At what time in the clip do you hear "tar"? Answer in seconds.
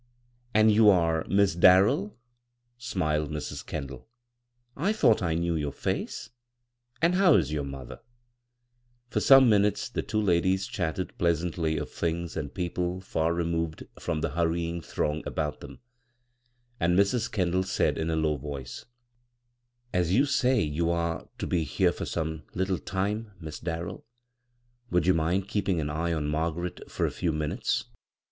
13.01-13.31